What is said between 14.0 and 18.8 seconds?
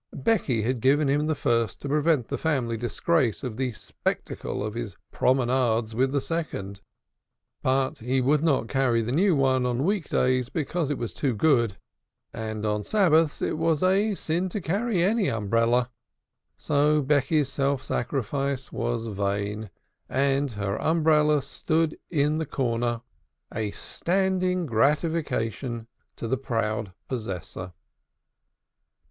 sin to carry any umbrella. So Becky's self sacrifice